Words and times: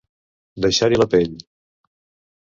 Deixar-hi 0.65 0.99
la 1.01 1.07
pell. 1.13 1.37